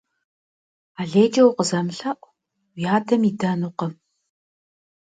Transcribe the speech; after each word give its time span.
Алейкӏэ 0.99 1.43
укъызэмылъэӏу, 1.49 2.31
уи 2.75 2.83
адэм 2.95 3.21
идэнукъым. 3.29 3.93